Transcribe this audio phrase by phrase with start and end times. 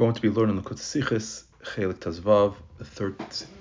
[0.00, 3.18] going to be learning the Kutsichis, Chelik Tazvav, the third,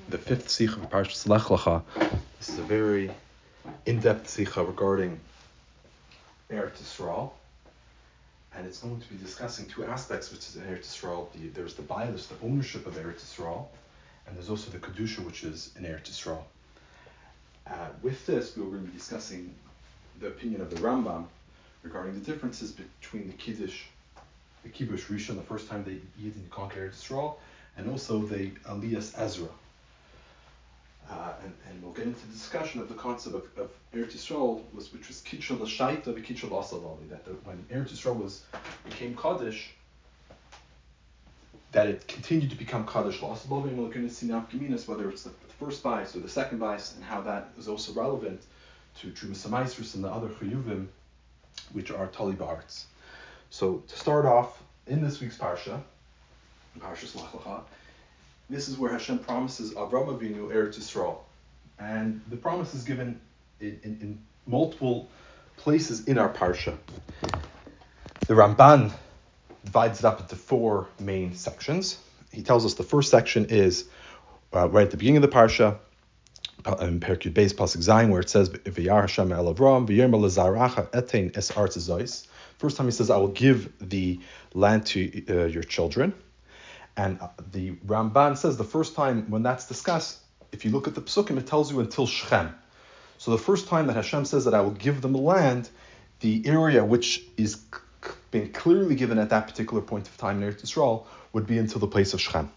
[0.08, 1.84] the fifth Sikha of Parshas Lech Lecha.
[2.38, 3.12] This is a very
[3.86, 5.20] in-depth Sikha regarding
[6.50, 7.32] Eretz Yisrael,
[8.56, 11.28] and it's going to be discussing two aspects, which is Eretz Yisrael.
[11.34, 13.66] The, there's the bias, the ownership of Eretz Yisrael,
[14.26, 16.44] and there's also the kedusha, which is in Eretz Yisrael.
[17.68, 19.54] Uh, with this, we are going to be discussing
[20.22, 21.26] the opinion of the Rambam
[21.84, 23.88] regarding the differences between the Kiddush
[24.68, 27.40] Kibush Rishon, the first time they eat Yidden conquered Israel,
[27.78, 29.48] and also the Aliyas Ezra.
[31.10, 34.62] Uh, and, and we'll get into the discussion of the concept of, of Eretz Yisrael,
[34.74, 38.44] was, which was Kidsha L'Shaata of Kitchel Asavali, that the, when Eretz Yisrael was,
[38.84, 39.72] became Kaddish,
[41.72, 45.10] that it continued to become Kaddish L'Asavali, and we're going to see now Geminas, whether
[45.10, 48.42] it's the, first bias or the second bias, and how that is also relevant
[48.98, 50.88] to Trumas and the other Chayuvim,
[51.74, 52.36] which are Tali.
[53.50, 55.82] So to start off in this week's parsha,
[56.80, 57.64] Parsha Lach
[58.50, 61.18] this is where Hashem promises Avram Avinu Eretz Yisrael,
[61.78, 63.20] and the promise is given
[63.60, 65.08] in, in, in multiple
[65.58, 66.76] places in our parsha.
[68.28, 68.92] The Ramban
[69.66, 72.00] divides it up into four main sections.
[72.32, 73.86] He tells us the first section is
[74.54, 75.78] uh, right at the beginning of the parsha,
[76.82, 81.36] in Perkut Beis Pasuk Zayin, where it says V'yar Hashem el Avram v'yirma lezaracha etein
[81.38, 81.78] es artz
[82.60, 84.20] First time he says, I will give the
[84.54, 86.14] land to uh, your children.
[86.98, 90.18] And uh, the Ramban says the first time when that's discussed,
[90.52, 92.54] if you look at the psukim, it tells you until Shechem.
[93.18, 95.70] So the first time that Hashem says that I will give them the land,
[96.20, 97.62] the area which is
[98.32, 101.80] being clearly given at that particular point of time in Eretz Yisrael would be until
[101.80, 102.52] the place of Shechem.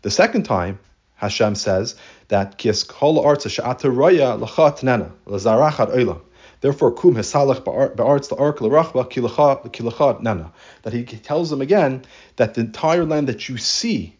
[0.00, 0.78] The second time,
[1.16, 1.96] Hashem says
[2.28, 6.22] that Kies kol arza she'ata roya lachat nena lazarachat olam
[6.64, 10.50] Therefore, kum hesalach ba'artz la'ark l'rachba kilachad nana.
[10.80, 12.06] That he tells them again
[12.36, 14.16] that the entire land that you see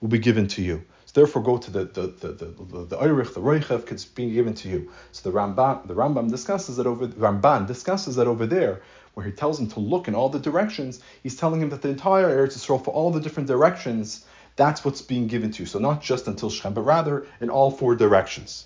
[0.00, 0.86] will be given to you.
[1.04, 4.32] So therefore, go to the the the the the, the Eirich, the Reichev, it's being
[4.32, 4.90] given to you.
[5.12, 8.80] So the Rambam the Rambam discusses that over Ramban discusses that over there,
[9.12, 11.02] where he tells him to look in all the directions.
[11.22, 14.24] He's telling him that the entire Eretz Yisrael, for all the different directions,
[14.56, 15.66] that's what's being given to you.
[15.66, 18.64] So not just until Shem, but rather in all four directions.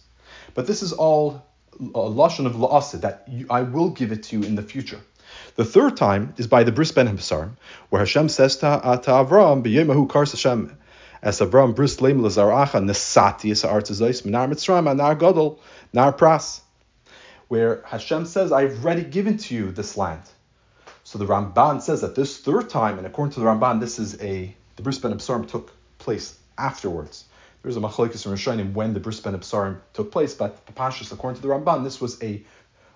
[0.55, 1.45] But this is all
[1.81, 5.01] lashon of la'asid that you, I will give it to you in the future.
[5.57, 7.57] The third time is by the bris ben Habasarim,
[7.91, 10.77] where Hashem says to, uh, to Avram, "B'yemahu kars Hashem."
[11.23, 15.59] As Avram bris leim lazaracha nesati es artazos minar mitzrayim anar gadol
[15.93, 16.61] nar pras,
[17.49, 20.23] where Hashem says, "I've already given to you this land."
[21.03, 24.21] So the Ramban says that this third time, and according to the Ramban, this is
[24.21, 27.25] a the bris ben Habasarim took place afterwards.
[27.65, 31.41] There's a machlokes in Rishonim when the bris ben Absarim took place, but Papashis, according
[31.41, 32.45] to the Ramban, this was a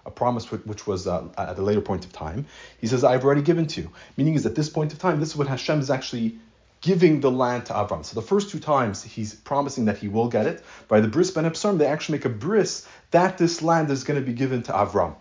[0.04, 2.46] a promise which was uh, at a later point of time.
[2.80, 3.90] He says, I've already given to you.
[4.16, 6.38] Meaning is at this point of time, this is what Hashem is actually
[6.80, 8.04] giving the land to Avram.
[8.04, 10.64] So the first two times he's promising that he will get it.
[10.86, 14.20] By the bris ben Absarim, they actually make a bris that this land is going
[14.20, 15.14] to be given to Avram.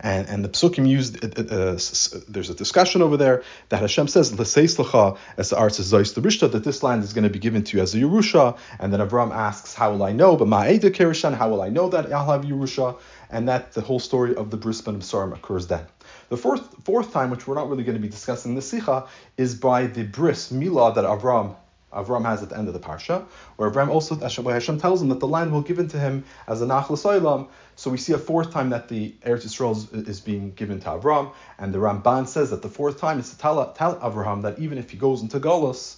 [0.00, 4.08] And, and the psukim used, uh, uh, uh, there's a discussion over there that Hashem
[4.08, 7.64] says, as the arts is the rishta, that this land is going to be given
[7.64, 8.56] to you as a Yerusha.
[8.78, 10.36] And then Avram asks, how will I know?
[10.36, 12.98] But ma'eda kerishan, how will I know that I'll have Yerusha?
[13.30, 15.84] And that the whole story of the bris ben Sarim occurs then.
[16.28, 19.06] The fourth, fourth time, which we're not really going to be discussing in the Sikha,
[19.36, 21.56] is by the bris, milah, that Avram
[21.92, 23.24] Avram has at the end of the parsha,
[23.56, 26.60] where Avram also Hashem tells him that the land will be given to him as
[26.60, 27.48] a nachlas olam.
[27.76, 30.88] So we see a fourth time that the Eretz Yisrael is, is, being given to
[30.88, 34.58] Avram, and the Ramban says that the fourth time is to tell, tell Avraham that
[34.58, 35.96] even if he goes into Galus,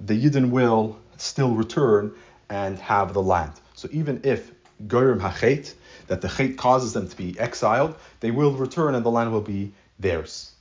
[0.00, 2.12] the Yidden will still return
[2.48, 3.52] and have the land.
[3.74, 4.50] So even if
[4.86, 5.72] Goyim Hachet,
[6.08, 9.40] that the Chet causes them to be exiled, they will return and the land will
[9.40, 10.52] be theirs.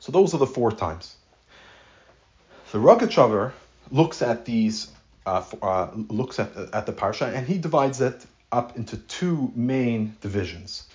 [0.00, 1.16] So those are the four times.
[2.70, 3.52] The Rogatchover
[3.90, 4.88] looks at these,
[5.24, 10.14] uh, uh, looks at, at the parsha, and he divides it up into two main
[10.20, 10.86] divisions.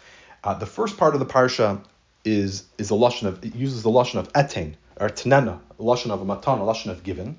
[0.43, 1.83] Uh, the first part of the parsha
[2.23, 6.21] is is a lashon of it uses the lashon of etain or tenena, lashon of
[6.21, 7.37] a matan, a lashon of given.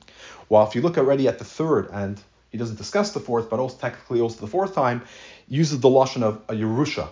[0.49, 2.21] While if you look already at the third, and
[2.51, 5.03] he doesn't discuss the fourth, but also technically also the fourth time,
[5.47, 7.07] uses the lashon of a yerusha,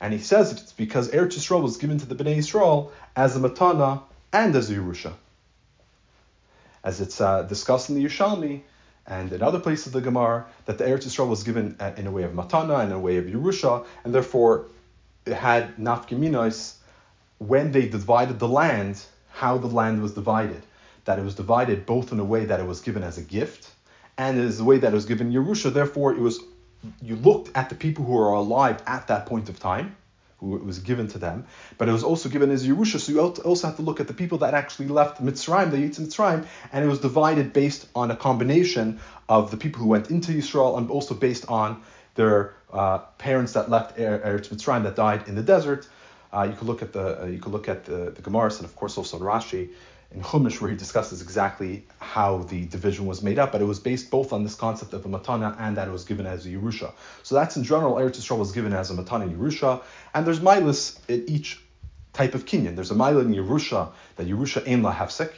[0.00, 3.40] and he says it's because Eretz Yisrael was given to the Bnei Yisrael as a
[3.40, 4.00] matana
[4.32, 5.12] and as a yerusha
[6.84, 8.62] as it's uh, discussed in the Yerushalmi
[9.06, 12.06] and in other places of the Gemara, that the Eretz Yisrael was given uh, in
[12.06, 14.66] a way of matana and in a way of Yerusha, and therefore
[15.26, 16.74] it had nafkiminos
[17.38, 20.62] when they divided the land, how the land was divided.
[21.04, 23.70] That it was divided both in a way that it was given as a gift
[24.16, 25.72] and as a way that it was given Yerusha.
[25.72, 26.38] Therefore, it was
[27.00, 29.96] you looked at the people who are alive at that point of time,
[30.42, 31.46] who it was given to them,
[31.78, 32.98] but it was also given as Yerusha.
[32.98, 36.08] So you also have to look at the people that actually left Mitzrayim, the Yitzim
[36.08, 40.32] Mitzrayim, and it was divided based on a combination of the people who went into
[40.32, 41.80] Israel and also based on
[42.16, 45.88] their uh, parents that left Eretz Mitzrayim that died in the desert.
[46.32, 48.64] Uh, you could look at the uh, you could look at the, the Gemaras and
[48.64, 49.70] of course also Rashi
[50.14, 53.80] in Chumash where he discusses exactly how the division was made up, but it was
[53.80, 56.50] based both on this concept of a matana and that it was given as a
[56.50, 56.92] Yerusha.
[57.22, 59.82] So that's in general, Eretz Yisrael was given as a matana Yerusha,
[60.14, 61.62] and there's milas in each
[62.12, 62.74] type of kinyan.
[62.74, 65.32] There's a mila in Yerusha that Yerusha ein la hafsek.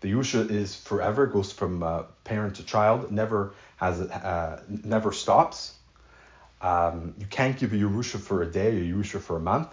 [0.00, 5.74] The Yerusha is forever, goes from uh, parent to child, never has uh, never stops.
[6.62, 9.68] Um, you can't give a Yerusha for a day, a Yerusha for a month.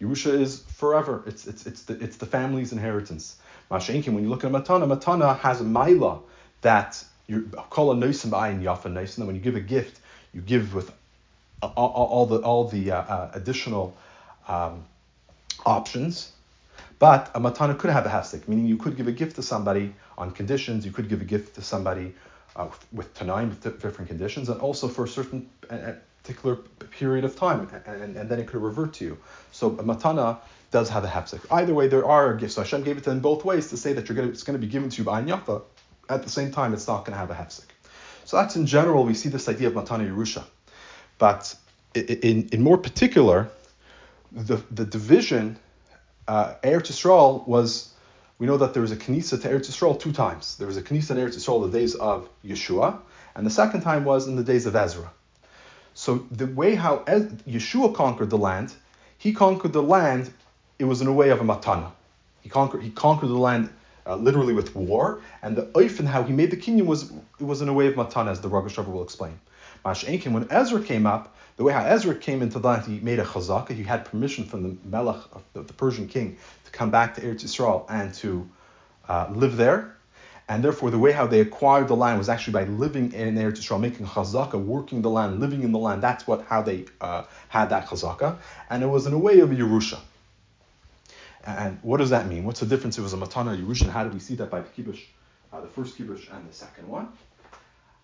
[0.00, 1.22] Yerusha is forever.
[1.26, 3.36] It's it's it's the it's the family's inheritance.
[3.72, 6.20] Mashenkin, when you look at a matana, matana has a maila
[6.60, 9.24] that you call a noisim ayin yafa noisim.
[9.26, 9.98] When you give a gift,
[10.34, 10.92] you give with
[11.62, 13.96] all, the all the uh, uh, additional
[14.46, 14.84] um,
[15.64, 16.32] options.
[16.98, 19.94] But a matana could have a hasik, meaning you could give a gift to somebody
[20.18, 20.84] on conditions.
[20.84, 22.14] You could give a gift to somebody
[22.54, 25.92] uh, with, tanaim with different conditions, and also for certain uh,
[26.22, 26.56] particular
[26.90, 29.18] period of time, and, and then it could revert to you.
[29.50, 30.38] So matana
[30.70, 31.44] does have a hefsek.
[31.50, 32.54] Either way, there are gifts.
[32.54, 34.58] So Hashem gave it to them both ways to say that you're gonna, it's going
[34.58, 35.62] to be given to you by Yafa.
[36.08, 37.66] At the same time, it's not going to have a hefsek.
[38.24, 40.44] So that's in general, we see this idea of Matana Yerusha.
[41.18, 41.54] But
[41.94, 43.50] in, in more particular,
[44.30, 45.58] the, the division,
[46.28, 47.92] uh, Eretz Yisrael was,
[48.38, 50.56] we know that there was a Knisa to Eretz Yisrael two times.
[50.56, 52.98] There was a Knisa to Eretz Yisrael the days of Yeshua,
[53.34, 55.10] and the second time was in the days of Ezra.
[55.94, 58.74] So the way how Yeshua conquered the land,
[59.18, 60.32] he conquered the land
[60.78, 61.92] it was in a way of a matana.
[62.40, 63.70] He conquered, he conquered the land
[64.06, 67.62] uh, literally with war, and the oif how he made the kingdom was it was
[67.62, 69.38] in a way of matana, as the Rogash will explain.
[69.84, 73.18] Masha'inkin, when Ezra came up, the way how Ezra came into the land, he made
[73.18, 73.70] a chazaka.
[73.70, 77.20] He had permission from the melech, of the, the Persian king, to come back to
[77.20, 78.48] Eretz Yisrael and to
[79.08, 79.96] uh, live there.
[80.48, 83.58] And therefore, the way how they acquired the land was actually by living in Eretz
[83.58, 86.02] Yisrael, making chazaka, working the land, living in the land.
[86.02, 89.52] That's what how they uh, had that chazaka, and it was in a way of
[89.52, 90.00] a Yerusha.
[91.44, 92.44] And what does that mean?
[92.44, 92.98] What's the difference?
[92.98, 93.88] It was a matana Yerushin.
[93.90, 95.02] How do we see that by the kibush,
[95.52, 97.08] uh, the first kibush and the second one?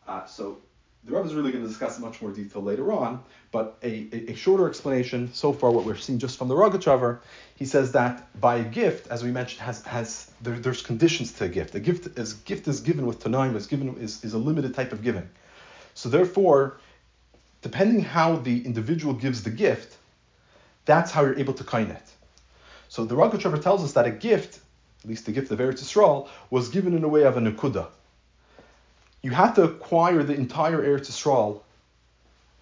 [0.06, 0.58] Uh, so
[1.04, 4.08] the Rebbe is really going to discuss in much more detail later on, but a,
[4.12, 7.20] a, a, shorter explanation so far, what we're seeing just from the Rogachover,
[7.54, 11.44] he says that by a gift, as we mentioned, has has there, there's conditions to
[11.44, 11.74] a gift.
[11.74, 14.92] A gift is gift is given with tanaim is given is, is a limited type
[14.92, 15.28] of giving.
[15.94, 16.78] So therefore,
[17.62, 19.96] depending how the individual gives the gift,
[20.84, 22.02] that's how you're able to kind it.
[22.88, 24.60] So the Rogachover tells us that a gift,
[25.02, 27.88] at least the gift of Eretz Yisrael, was given in a way of a nekuda.
[29.28, 31.60] You have to acquire the entire Eretz Yisrael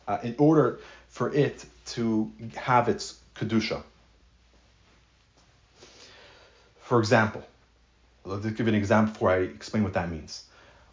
[0.09, 0.81] uh, in order
[1.11, 1.65] for it
[1.95, 3.85] to have its kedusha.
[6.81, 7.45] For example,
[8.25, 10.43] let's give an example before I explain what that means.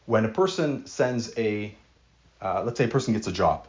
[0.05, 1.73] When a person sends a,
[2.39, 3.65] uh, let's say a person gets a job,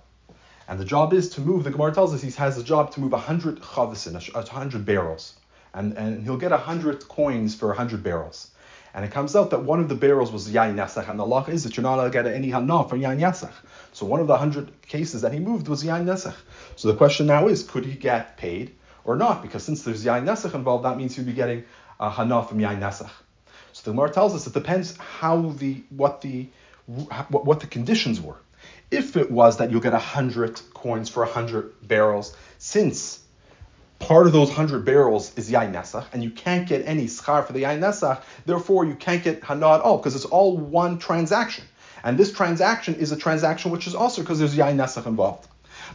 [0.68, 3.00] and the job is to move, the Gemara tells us he has a job to
[3.00, 5.36] move 100 chavisin, 100 barrels
[5.74, 8.50] and, and he'll get 100 coins for 100 barrels.
[8.94, 11.44] And it comes out that one of the barrels was yain yasach, and the law
[11.46, 13.52] is that you're not allowed to get any hana for yain yasach.
[13.92, 16.36] So one of the 100 cases that he moved was yain yasach.
[16.76, 18.72] So the question now is, could he get paid
[19.04, 19.42] or not?
[19.42, 21.64] Because since there's yain yasach involved, that means he'd be getting
[21.98, 23.10] a hana from yain yasach.
[23.72, 26.46] So the Gemara tells us it depends how the what the
[26.86, 28.36] what, what the conditions were.
[28.92, 33.23] If it was that you'll get 100 coins for 100 barrels, since
[34.04, 37.52] part of those 100 barrels is yain nesach, and you can't get any schar for
[37.54, 41.64] the yain nesach, therefore you can't get hana at all, because it's all one transaction.
[42.02, 45.48] And this transaction is a transaction which is also because there's yain nesach involved.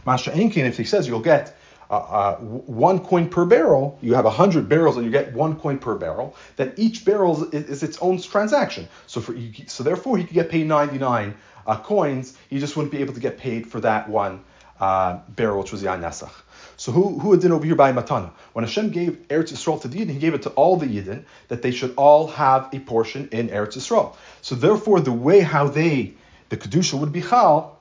[0.04, 1.56] Masha Enkin, if he says you'll get
[1.88, 5.78] uh, uh, one coin per barrel, you have 100 barrels and you get one coin
[5.78, 8.88] per barrel, then each barrel is, is its own transaction.
[9.06, 9.36] So for
[9.66, 11.34] so therefore he could get paid 99
[11.66, 14.44] uh, coins, he just wouldn't be able to get paid for that one
[14.80, 16.32] uh, barrel, which was Yain Nesach.
[16.76, 18.30] So who who did over here by Matana?
[18.54, 21.24] When Hashem gave Eretz Yisrael to the Yidden, He gave it to all the Yidden
[21.48, 24.16] that they should all have a portion in Eretz Yisrael.
[24.40, 26.14] So therefore, the way how they
[26.48, 27.78] the kedusha would be chal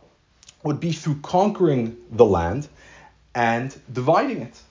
[0.63, 2.67] would be through conquering the land
[3.33, 4.61] and dividing it.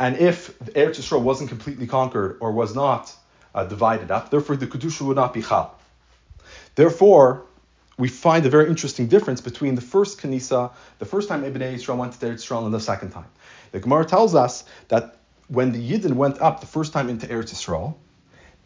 [0.00, 3.14] And if Eretz Yisrael wasn't completely conquered or was not
[3.54, 5.78] uh, divided up, therefore the kedusha would not be chal.
[6.74, 7.45] Therefore,
[7.98, 11.96] we find a very interesting difference between the first Kanisa, the first time Ibn Israel
[11.98, 13.30] went to Eretz Israel, and the second time.
[13.72, 17.52] The Gemara tells us that when the Yidden went up the first time into Eretz
[17.52, 17.98] Israel,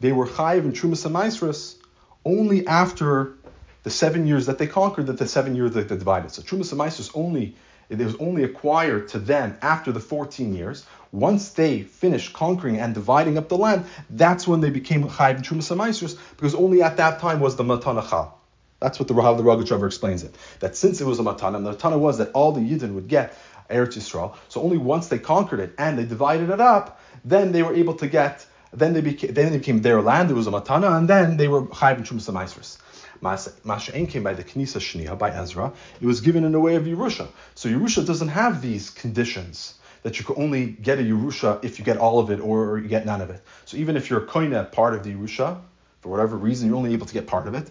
[0.00, 1.76] they were chayiv and trumas and
[2.25, 3.34] only after
[3.82, 6.30] the seven years that they conquered, that the seven years that they divided.
[6.30, 7.54] So trumas and only
[7.88, 10.87] it was only acquired to them after the 14 years.
[11.10, 15.44] Once they finished conquering and dividing up the land, that's when they became Chayiv and
[15.44, 18.39] Trumas because only at that time was the Matana Chal.
[18.80, 20.34] That's what the Rahav the Rogachover explains it.
[20.60, 23.08] That since it was a Matana, and the Matana was that all the Yidden would
[23.08, 23.37] get
[23.70, 27.62] Eretz Yisrael, so only once they conquered it and they divided it up, then they
[27.62, 30.96] were able to get, then they became, then became their land, it was a Matana,
[30.99, 32.78] and then they were Chayiv and Trumas
[33.22, 35.72] Masha'en came by the Knisa Shniya, by Ezra.
[36.00, 37.28] It was given in the way of Yerusha.
[37.54, 41.84] So Yerusha doesn't have these conditions that you can only get a Yerusha if you
[41.84, 43.42] get all of it or you get none of it.
[43.66, 45.60] So even if you're a koina part of the Yerusha,
[46.00, 47.70] for whatever reason you're only able to get part of it,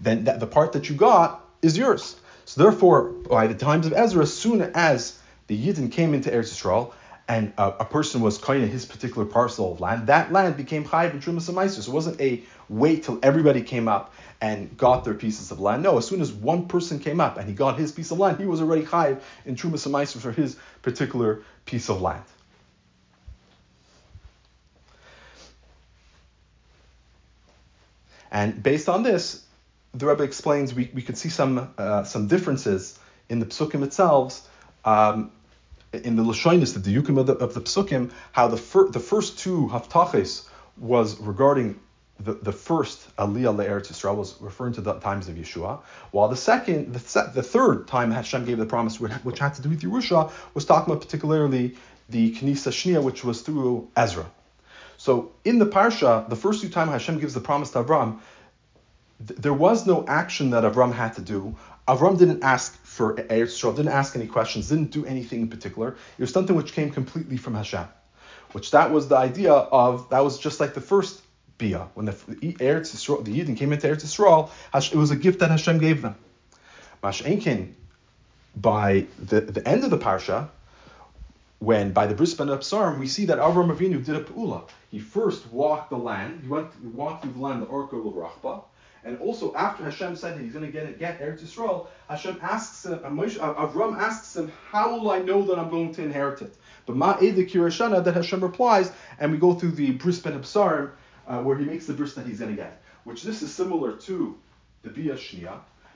[0.00, 2.16] then that, the part that you got is yours.
[2.44, 6.54] So therefore, by the times of Ezra, as soon as the Yidden came into Eretz
[6.54, 6.92] Yisrael,
[7.28, 10.82] and a, a, person was kind of his particular parcel of land, that land became
[10.84, 15.04] chayiv and trumas and So it wasn't a wait till everybody came up and got
[15.04, 15.82] their pieces of land.
[15.82, 18.38] No, as soon as one person came up and he got his piece of land,
[18.38, 22.24] he was already chayiv in trumas and for his particular piece of land.
[28.30, 29.44] And based on this,
[29.94, 34.48] the Rebbe explains we, we could see some uh, some differences in the psukim itself
[34.84, 35.30] um,
[35.92, 39.38] in the Lashonis, the Diyukim of the, of the Psukim, how the, fir- the first
[39.38, 41.80] two Havtachos was regarding
[42.20, 45.80] the, the first Aliyah Le'eretz Yisrael was referring to the times of Yeshua,
[46.10, 49.62] while the second, the, se- the third time Hashem gave the promise, which, had to
[49.62, 51.76] do with Yerusha, was talking about particularly
[52.08, 54.26] the Knisa Shnia, which was through Ezra.
[54.96, 58.18] So in the Parsha, the first two times Hashem gives the promise to Avram,
[59.26, 61.56] th- there was no action that Avram had to do.
[61.86, 65.96] Avram didn't ask for Eretz Yisrael, didn't ask any questions, didn't do anything in particular.
[66.18, 67.86] It was something which came completely from Hashem.
[68.52, 71.22] Which that was the idea of, that was just like the first
[71.58, 71.88] Bia.
[71.94, 74.50] When the Eretz Yisrael, the Yidden came into Eretz Yisrael,
[74.92, 76.14] it was a gift that Hashem gave them.
[77.02, 77.72] Mash'enkin,
[78.56, 80.48] by the, the end of the Parsha,
[81.58, 84.68] when by the Bris Ben Absarim, we see that Avram Avinu did a Pa'ula.
[84.90, 88.62] He first walked the land, he went walked through the land, the Orko of Rachba,
[89.04, 92.86] and also after Hashem said that he's going to get get Eretz Yisrael, Hashem asks
[92.86, 96.54] him, uh, Avram asks him, how will I know that I'm going to inherit it?
[96.86, 100.90] But Ma'ed Kirashana that Hashem replies, and we go through the Bris Ben Absarim,
[101.26, 102.82] uh, where he makes the bris that he's going to get.
[103.04, 104.36] Which this is similar to
[104.82, 105.16] the Bia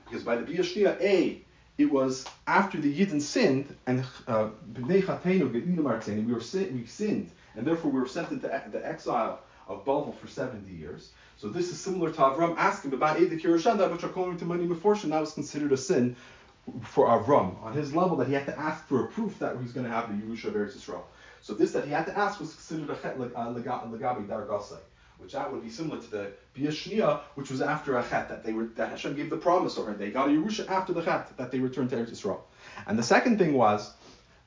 [0.05, 1.41] because by the Bia A,
[1.77, 7.99] it was after the Yidden sinned, and uh, we were we sinned, and therefore we
[7.99, 11.11] were sent into the exile of Babel for 70 years.
[11.37, 14.65] So this is similar to Avram asking about Edik Yerushan, that which according to many
[14.65, 16.15] Meforshim, that was considered a sin
[16.83, 19.73] for Avram on his level that he had to ask for a proof that he's
[19.73, 21.03] going to have the Yerusha of Eretz Yisrael.
[21.41, 24.77] So this that he had to ask was considered a chet uh, legabi dargasai,
[25.17, 28.53] which that would be similar to the biyashnia, which was after a chet that they
[28.53, 31.51] were that Hashem gave the promise or they got a Yerusha after the chet that
[31.51, 32.39] they returned to Eretz Yisrael.
[32.87, 33.93] And the second thing was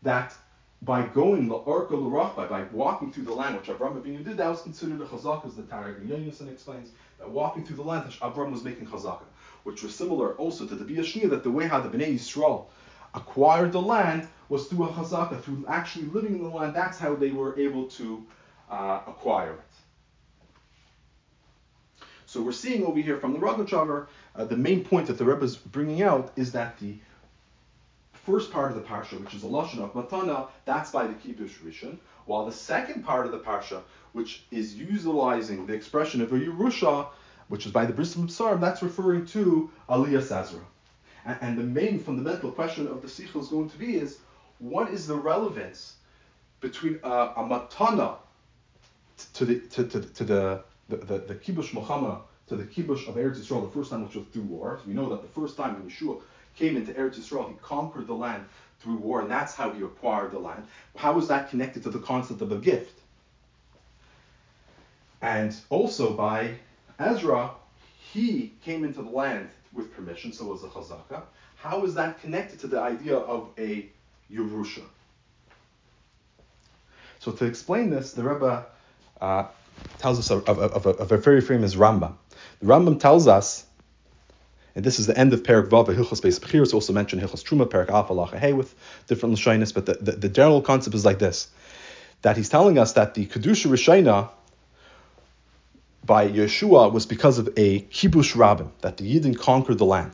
[0.02, 0.34] that
[0.82, 4.36] by going the Orka L'Rachba, by by walking through the land, which Avram Avinu did,
[4.36, 8.10] that was considered a chazaka, as the Targum Yonason explains, that walking through the land,
[8.20, 9.24] Avram was making chazaka,
[9.64, 12.66] which was similar also to the Biyashnia, that the way how the Bnei Yisrael
[13.14, 17.14] acquired the land was through a chazaka, through actually living in the land, that's how
[17.14, 18.24] they were able to
[18.70, 19.60] uh, acquire it.
[22.26, 25.44] So we're seeing over here from the Rogachover, uh, the main point that the Rebbe
[25.44, 26.98] is bringing out is that the
[28.26, 31.54] first part of the parsha, which is a lashon of matana, that's by the kibush
[31.64, 33.80] rishon, while the second part of the parsha,
[34.12, 37.06] which is utilizing the expression of a yerusha,
[37.48, 40.64] which is by the bris psarim, that's referring to aliyah sazra.
[41.24, 44.18] And, and, the main fundamental question of the sichel is going to be is,
[44.58, 45.96] what is the relevance
[46.60, 48.16] between uh, a matana
[49.34, 52.18] to the to, to, to the the, the, the kibush Muhammad
[52.48, 54.78] to the kibush of Eretz Yisrael the first time, which was through war.
[54.80, 56.20] So we know that the first time when Yeshua
[56.56, 58.44] came into Eretz Yisrael, he conquered the land
[58.80, 60.64] through war, and that's how he acquired the land.
[60.96, 63.00] How is that connected to the concept of a gift?
[65.22, 66.54] And also by
[66.98, 67.50] Ezra,
[68.12, 71.22] he came into the land with permission, so was a chazaka.
[71.56, 73.86] How is that connected to the idea of a
[74.32, 74.82] Yerusha?
[77.18, 78.66] So to explain this, the Rebbe
[79.20, 79.46] uh,
[79.98, 82.14] tells us of, of, of, of, a very famous Rambam.
[82.60, 83.66] The Rambam tells us
[84.76, 86.72] and this is the end of Perak Vav, Hilchos Beis Bechir.
[86.74, 88.74] Also mentioned Hilchos Truma, Perak Alef, Hey, with
[89.06, 91.48] different Lashonis, but the, the, the, general concept is like this
[92.22, 94.28] that he's telling us that the Kedusha Rishona
[96.04, 100.12] by Yeshua was because of a Kibush Rabbim, that the Yidden conquered the land.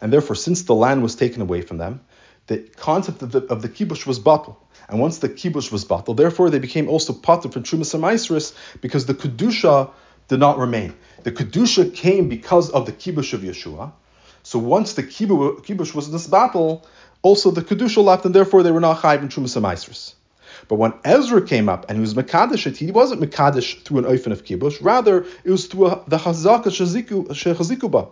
[0.00, 2.00] And therefore, since the land was taken away from them,
[2.48, 4.58] the concept of the, of the Kibush was battle.
[4.88, 9.06] And once the Kibush was battle, therefore they became also potter from Trumas and because
[9.06, 9.90] the Kedusha
[10.28, 10.94] did not remain.
[11.22, 13.92] The Kedusha came because of the Kibush of Yeshua,
[14.42, 16.86] So once the kibush was in this battle,
[17.22, 20.14] also the kedusha left, and therefore they were not chayv in trumas amaisrus.
[20.68, 24.04] But when Ezra came up and he was Makadish it, he wasn't Makadish through an
[24.04, 28.10] oifen of kibush, rather it was through a, the Hazaka Shechazikuba.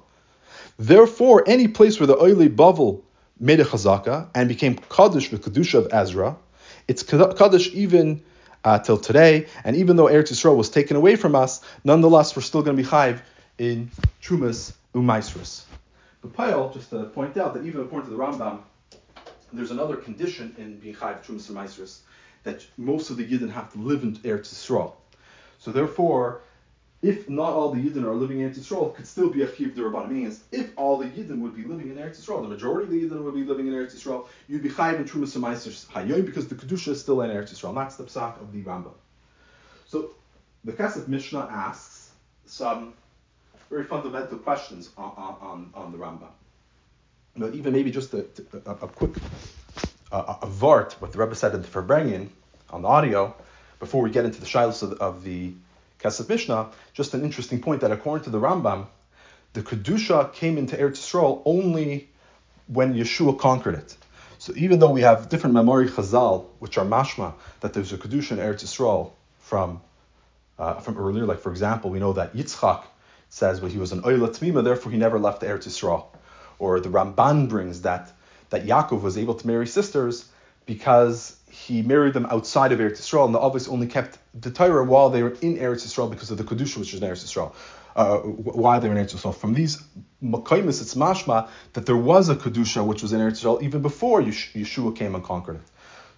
[0.78, 3.02] Therefore, any place where the Oile Bavel
[3.38, 6.37] made a Chazaka and became Kaddish with Kedusha of Ezra,
[6.88, 8.22] it's Kaddish even
[8.64, 12.42] uh, till today, and even though Eretz Yisrael was taken away from us, nonetheless we're
[12.42, 13.20] still going to be Chayv
[13.58, 13.90] in
[14.22, 15.64] Trumas Umaisrus.
[16.22, 18.60] But Payal, just to point out that even according to the Rambam,
[19.52, 22.00] there's another condition in being Chayv Trumas Umaisrus,
[22.44, 24.92] that most of the Yidden have to live in Eretz Yisrael.
[25.58, 26.42] So therefore,
[27.02, 29.54] if not all the Yidden are living in Eretz Yisrael, it could still be a
[29.54, 30.08] Chiv Duraban.
[30.08, 33.16] Meaning if all the Yidden would be living in Eretz Yisrael, the majority of the
[33.16, 36.48] Yidden would be living in Eretz Yisrael, you'd be Chayiv and Trumas Meiser Hayyim because
[36.48, 37.74] the Kedusha is still in Eretz Yisrael.
[37.74, 38.92] That's the psak of the Rambam.
[39.86, 40.10] So
[40.64, 42.10] the Kesef Mishnah asks
[42.44, 42.94] some
[43.70, 46.28] very fundamental questions on, on, on the Rambam.
[47.36, 48.26] But even maybe just a,
[48.66, 49.12] a, a quick
[50.10, 52.28] a, a vart, what the Rebbe said in the Farbrengen
[52.70, 53.34] on the audio,
[53.78, 55.52] before we get into the shilas of, of the
[56.00, 58.86] Kesef Mishnah, just an interesting point that according to the Rambam,
[59.52, 62.08] the Kedusha came into Eretz Yisrael only
[62.66, 63.96] when Yeshua conquered it.
[64.38, 68.32] So even though we have different memory Chazal, which are mashma, that there's a Kedusha
[68.32, 69.80] in Eretz Yisrael from,
[70.58, 72.82] uh, from earlier, like for example, we know that Yitzchak
[73.30, 76.06] says well, he was an Oila Tmima, therefore he never left Eretz Yisrael.
[76.58, 78.12] Or the Ramban brings that
[78.50, 80.28] that Yaakov was able to marry sisters
[80.66, 84.84] because he married them outside of Eretz Yisrael, and the Avos only kept the Torah
[84.84, 87.54] while they were in Eretz Yisrael because of the Kedusha which was in Eretz Yisrael.
[87.96, 89.34] Uh, why they were in Eretz Yisrael.
[89.34, 89.82] From these
[90.22, 94.20] Makaimis, it's mashma that there was a Kedusha which was in Eretz Yisrael even before
[94.20, 95.62] Yeshua came and conquered it.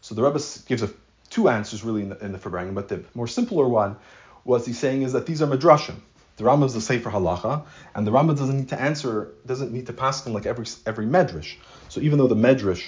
[0.00, 0.90] So the Rebbe gives a,
[1.30, 3.96] two answers really in the, in the but the more simpler one
[4.44, 5.96] was he's saying is that these are Midrashim.
[6.42, 9.86] The Rambam is the Sefer Halacha, and the Rambam doesn't need to answer, doesn't need
[9.86, 11.54] to pass them like every every Medrash.
[11.88, 12.84] So even though the Medrash,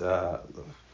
[0.00, 0.38] uh,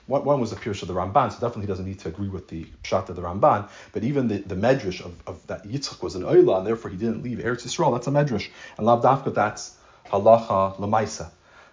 [0.06, 2.30] one, one was a Pirush of the Ramban, so definitely he doesn't need to agree
[2.30, 6.02] with the Pshat of the Ramban, but even the, the Medrash of, of that Yitzchak
[6.02, 8.48] was an Oila, and therefore he didn't leave Eretz Yisrael, that's a Medrash.
[8.78, 11.32] And Lav Dafka, that's Halacha Lamaisa.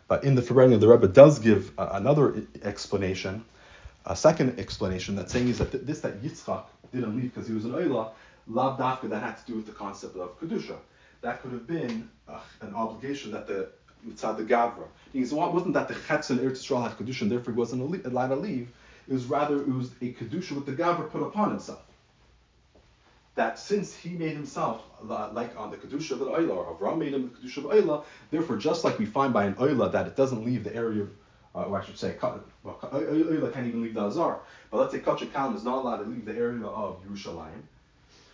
[0.09, 3.45] But in the Farbrengen, the Rebbe does give uh, another explanation,
[4.05, 7.53] a second explanation, that saying is that th- this that Yitzchak didn't leave because he
[7.53, 8.11] was an Oila,
[8.47, 10.75] Lav Dafka, that had to do with the concept of Kedusha.
[11.21, 13.69] That could have been uh, an obligation that the
[14.07, 14.85] Mitzad the Gavra.
[15.13, 18.05] Because it wasn't that the Chetz in Eretz Yisrael had Kedusha and therefore he wasn't
[18.05, 18.69] allowed to leave.
[19.07, 21.81] It was rather, it was a Kedusha with the Gavra put upon himself.
[23.35, 27.13] That since he made himself like on the Kedusha of the Oila, or Avram made
[27.13, 30.15] him the Kedusha of Oila, therefore just like we find by an Oila that it
[30.15, 31.09] doesn't leave the area of
[31.53, 34.39] uh, or I should say, well, Oila can't even leave the Azar.
[34.69, 37.63] But let's say Kalam is not allowed to leave the area of Yerushalayim.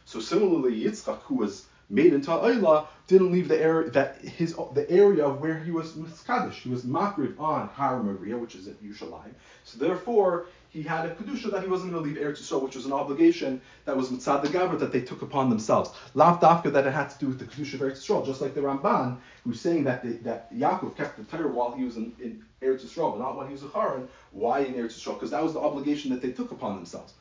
[0.07, 4.89] So similarly, Yitzchak, who was made into Ayla, didn't leave the area that his the
[4.89, 6.61] area of where he was miskadish.
[6.61, 9.33] He was makrid on Har Moriah, which is at Yerushalayim.
[9.65, 12.77] So therefore, he had a kedusha that he wasn't going to leave Eretz Yisrael, which
[12.77, 15.91] was an obligation that was mitzad the gavra that they took upon themselves.
[16.13, 18.55] Lav dafka that it had to do with the kedusha of Eretz Yisrael, just like
[18.55, 22.13] the Ramban, who's saying that the, that Yaakov kept the Torah while he was in,
[22.21, 24.07] in Eretz Yisrael, but not when he was a Haran.
[24.31, 25.15] Why in Eretz Yisrael?
[25.15, 27.13] Because that was the obligation that they took upon themselves.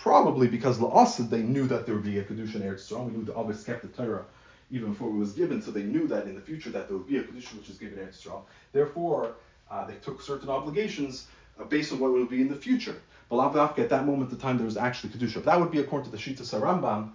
[0.00, 3.04] Probably because La'asid, they knew that there would be a Kedusha in Eretz Yisrael.
[3.04, 4.24] We knew the Abbas kept the Torah
[4.70, 7.06] even before it was given, so they knew that in the future that there would
[7.06, 8.42] be a Kedusha which is given in Eretz Yisrael.
[8.72, 9.34] Therefore,
[9.70, 11.26] uh, they took certain obligations
[11.60, 12.96] uh, based on what will be in the future.
[13.28, 15.34] But at that moment in time, there was actually Kedusha.
[15.34, 17.10] But that would be according to the Shita Sarambam,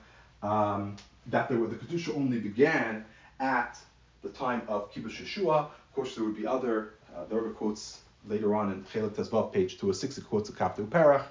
[0.47, 0.95] um,
[1.25, 3.03] that there were, the Kedusha only began
[3.39, 3.79] at
[4.21, 5.65] the time of Kibush Yeshua.
[5.65, 9.51] Of course, there would be other, uh, there are quotes later on in Chelik Tezvav,
[9.51, 11.25] page 206, it quotes a Kaftor VaFerach,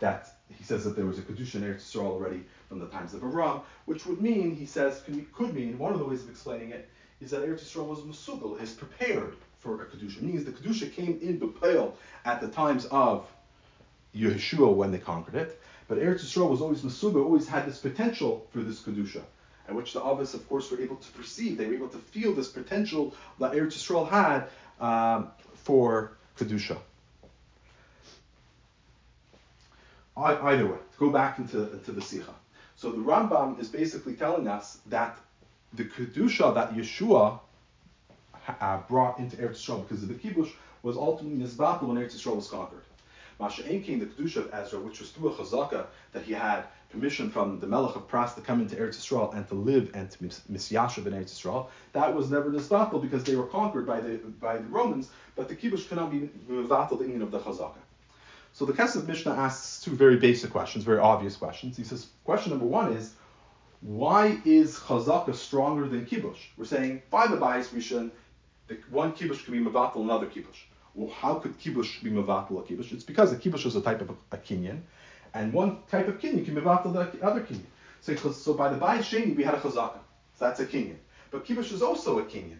[0.00, 3.14] that he says that there was a Kedusha in Eretz Yisrael already from the times
[3.14, 5.02] of Avram, which would mean, he says,
[5.34, 6.88] could mean, one of the ways of explaining it,
[7.20, 10.22] is that Eretz Yisrael was Musugal, is prepared for a Kedusha.
[10.22, 11.92] Means the Kedusha came in Bepel
[12.24, 13.26] at the times of
[14.14, 18.46] Yeshua when they conquered it, but Eretz Yisrael was always Musugal, always had this potential
[18.52, 19.22] for this Kedusha,
[19.66, 21.58] and which the Abbas, of course, were able to perceive.
[21.58, 24.48] They were able to feel this potential that Eretz Yisrael had
[24.80, 26.78] um, for Kedusha.
[30.18, 32.34] Either way, to go back into, into the Sikha.
[32.74, 35.18] So the Rambam is basically telling us that
[35.72, 37.38] the Kedusha that Yeshua
[38.60, 40.50] uh, brought into Eretz Yisrael because the Kibush
[40.82, 42.82] was ultimately Nizbatu when Eretz Yisrael was conquered.
[43.38, 47.30] Masha came the Kedusha of Ezra, which was through a chazaka that he had permission
[47.30, 50.18] from the Melech of Pras to come into Eretz Yisrael and to live and to
[50.18, 51.66] misyashav in Eretz Yisrael.
[51.92, 55.54] That was never Nizbatu because they were conquered by the by the Romans, but the
[55.54, 57.78] Kibush cannot be Mivatal the Indian of the chazaka.
[58.58, 61.76] So the Kesef Mishnah asks two very basic questions, very obvious questions.
[61.76, 63.14] He says, question number one is,
[63.82, 66.38] why is Chazaka stronger than Kibush?
[66.56, 68.10] We're saying by the Bayis Rishon,
[68.90, 70.64] one kibush can be mevatel another kibush.
[70.96, 72.90] Well, how could kibush be mevatel a kibush?
[72.90, 74.80] It's because the kibush is a type of a, a kinyan,
[75.34, 77.62] and one type of kinyan can be mevatel the other kinyan.
[78.00, 80.00] So, so by the bayis sheni we had a chazaka.
[80.36, 80.96] So that's a kinyan.
[81.30, 82.58] But kibush is also a kinyan.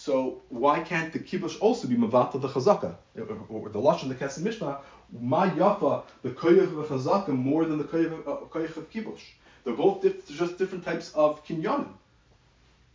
[0.00, 2.94] So why can't the kibush also be mavata the chazaka?
[3.18, 4.78] Uh, uh, or the lashon the kesef mishnah,
[5.12, 9.20] ma yafa the koyach of the chazaka more than the koyach of, uh, of kibush.
[9.62, 11.92] They're both diff, just different types of kinyanim.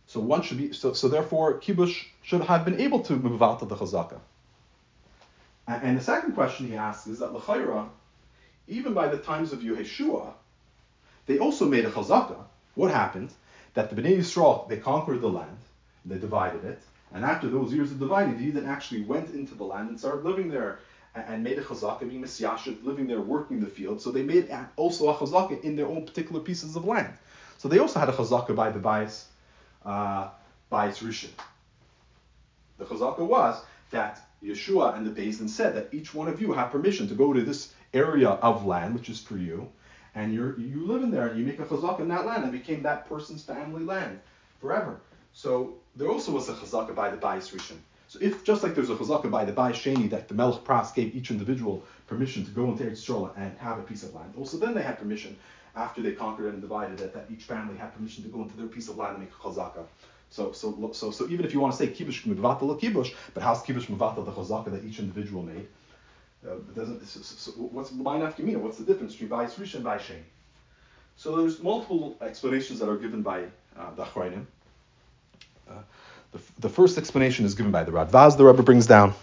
[0.08, 3.76] So one should be so, so therefore kibush should have been able to of the
[3.76, 4.18] chazaka.
[5.68, 7.88] And, and the second question he asks is that l'chayra,
[8.66, 10.32] even by the times of Yeshua,
[11.26, 12.36] they also made a chazaka.
[12.74, 13.30] What happened?
[13.74, 15.58] That the Bnei Yisrael they conquered the land,
[16.04, 16.82] they divided it,
[17.14, 20.24] and after those years of dividing, he then actually went into the land and started
[20.24, 20.80] living there
[21.14, 24.00] and made a chazaka, being misyashet, living there, working the field.
[24.00, 27.12] So they made also a chazaka in their own particular pieces of land.
[27.58, 29.26] So they also had a chazaka by the bias,
[29.84, 30.28] uh,
[30.68, 31.30] bias rishon.
[32.78, 36.70] The chazaka was that Yeshua and the Din said that each one of you have
[36.70, 39.70] permission to go to this area of land, which is for you,
[40.14, 42.52] and you you live in there and you make a chazaka in that land and
[42.52, 44.20] became that person's family land
[44.60, 45.00] forever.
[45.36, 47.76] So there also was a chazaka by the Bayis Rishon.
[48.08, 50.94] So if just like there's a chazaka by the Bayis Sheni that the Melech Pras
[50.94, 54.32] gave each individual permission to go into Eretz Yisrael and have a piece of land,
[54.38, 55.36] also then they had permission
[55.74, 58.66] after they conquered and divided it that each family had permission to go into their
[58.66, 59.84] piece of land and make a chazaka.
[60.30, 63.62] So so so so even if you want to say kibush mivatal kibush, but how's
[63.62, 65.68] kibush mivatal the chazaka that each individual made?
[66.48, 70.00] Uh, doesn't so, so, what's why not What's the difference between Bayis Rishon and Bayis
[70.00, 70.22] Sheni?
[71.16, 73.44] So there's multiple explanations that are given by
[73.78, 74.46] uh, the Acharonim.
[75.68, 75.74] Uh,
[76.32, 78.36] the, the, first explanation is given by the Radvaz.
[78.36, 79.14] The Rebbe brings down.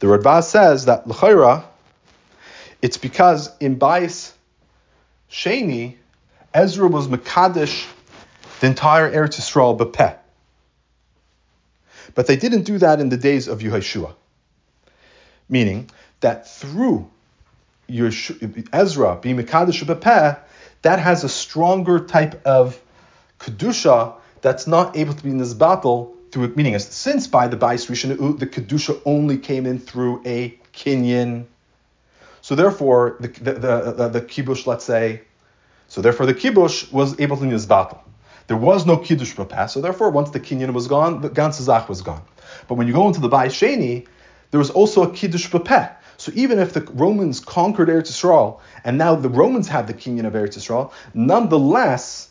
[0.00, 1.64] The Radvaz says that l'chayra,
[2.82, 4.32] it's because in Bais
[5.30, 5.96] Sheni,
[6.54, 7.86] Ezra was Makadish
[8.60, 10.16] the entire Eretz Yisrael bepeh.
[12.14, 14.14] But they didn't do that in the days of Yehoshua.
[15.48, 17.08] Meaning that through
[17.88, 20.38] Ezra being Makadish bepeh,
[20.82, 22.80] that has a stronger type of
[23.38, 27.56] kedusha that's not able to be in this battle through it, meaning since by the
[27.56, 31.46] Bais Rishon the Kedusha only came in through a Kinyan.
[32.40, 35.22] So therefore, the, the, the, the, the Kibush, let's say,
[35.88, 38.02] so therefore the Kibush was able to in this battle.
[38.46, 42.00] There was no Kiddush Bapah, so therefore once the Kinyan was gone, the Gansazach was
[42.00, 42.22] gone.
[42.66, 44.06] But when you go into the Bais Sheni,
[44.50, 45.94] there was also a Kiddush Bapeh.
[46.16, 50.26] So even if the Romans conquered Eretz Yisrael, and now the Romans have the Kinyan
[50.26, 52.27] of Eretz Yisrael, nonetheless,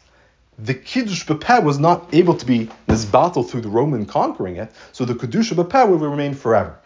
[0.57, 4.71] the Kiddush B'Peh was not able to be this battle through the Roman conquering it,
[4.91, 6.77] so the Kiddush B'Peh will remain forever.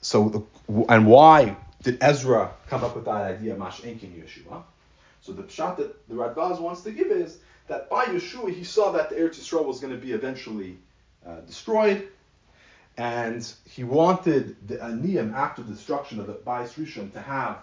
[0.00, 0.46] So,
[0.88, 4.62] and why did Ezra come up with that idea, Mash Enkin Yeshua?
[5.20, 8.92] So the shot that the Radbaz wants to give is that by Yeshua he saw
[8.92, 10.78] that the Eretz Yisrael was going to be eventually
[11.26, 12.06] uh, destroyed,
[12.96, 17.58] and he wanted the Aniyim after the destruction of the Bais Rishon to have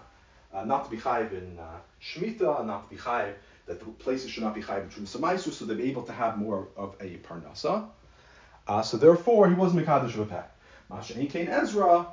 [0.52, 3.32] uh, not to be chayiv in uh, Shemitah, not to be chayiv
[3.66, 6.68] that the places should not be chayiv between samaisu, so they're able to have more
[6.76, 7.88] of a parnasa.
[8.66, 10.50] Uh, so therefore, he wasn't mekadosh of a pet.
[10.90, 12.06] Ezra,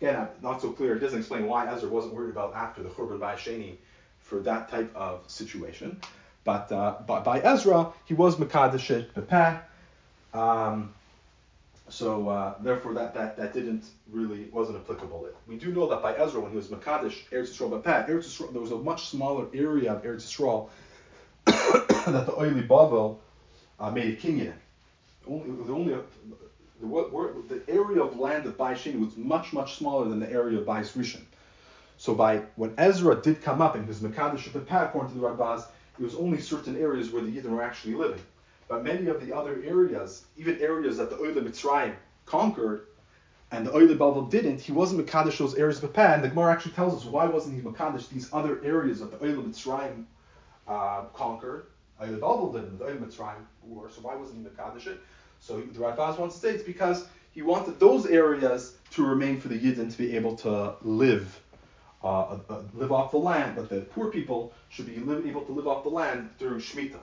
[0.00, 0.96] again, not so clear.
[0.96, 3.76] It doesn't explain why Ezra wasn't worried about after the Churban Sheni
[4.20, 6.00] for that type of situation.
[6.44, 9.60] But uh, by, by, Ezra, he was mekadosh bepeh.
[10.34, 10.94] Um,
[11.92, 15.28] so uh, therefore, that, that that didn't really wasn't applicable.
[15.46, 18.50] We do know that by Ezra, when he was Makadish Eretz Yisrael Bapet, Eretz Yisrael,
[18.50, 20.70] there was a much smaller area of Eretz Yisrael
[21.44, 23.18] that the Oily Bavel
[23.78, 24.54] uh, made a kinyan.
[25.28, 25.94] Only the only
[26.80, 30.66] the, the area of land of Baishini was much much smaller than the area of
[30.66, 31.20] Bais Rishon.
[31.98, 35.66] So by when Ezra did come up and his Makadish Bapet, according to the Rabbis,
[35.98, 38.22] it was only certain areas where the Yidden were actually living.
[38.72, 42.86] But many of the other areas, even areas that the Oile Mitzrayim conquered,
[43.50, 46.54] and the Oile Bavel didn't, he wasn't Makadish those areas of Peh, and the Gemara
[46.54, 50.06] actually tells us why wasn't he Makadish these other areas that the Oile Mitzrayim
[50.66, 51.66] uh, conquered.
[52.00, 55.00] Oile Bavel didn't, the Oile Mitzrayim were, so why wasn't he Makadish it?
[55.38, 59.48] So the Radvaz wants to say it's because he wanted those areas to remain for
[59.48, 61.38] the Yidden to be able to live
[62.02, 65.68] uh, uh, live off the land, but the poor people should be able to live
[65.68, 66.98] off the land through Shemitah.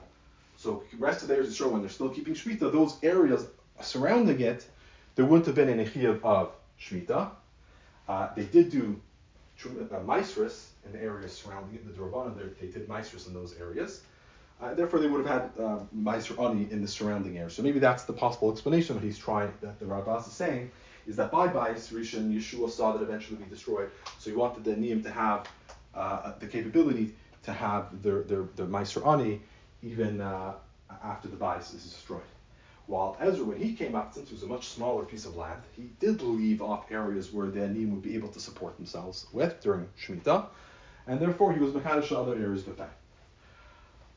[0.60, 3.46] So the rest of the Eretz Yisrael, when they're still keeping Shemitah, those areas
[3.80, 4.66] surrounding it,
[5.14, 7.30] there wouldn't have been any chiyuv of Shemitah.
[8.06, 9.00] Uh, they did do
[9.64, 14.02] uh, Maisris in the areas surrounding it, the Durabana, they did Maisris in those areas.
[14.60, 15.56] Uh, therefore, they would have had
[15.96, 17.48] Meiser Ani in the surrounding area.
[17.48, 20.70] So maybe that's the possible explanation that he's trying, that the Rabas is saying,
[21.06, 23.88] is that by Bais Rishon, Yeshua saw that eventually be destroyed.
[24.18, 25.48] So he wanted the Niyim to have
[25.94, 28.66] uh, the capability to have their, their, their
[29.06, 29.40] Ani
[29.82, 30.54] even uh,
[31.02, 32.20] after the bias is destroyed.
[32.86, 35.62] While Ezra, when he came up, since it was a much smaller piece of land,
[35.76, 39.60] he did leave off areas where the Anim would be able to support themselves with
[39.60, 40.46] during Shemitah,
[41.06, 42.90] and therefore he was Mekadosh other areas with that.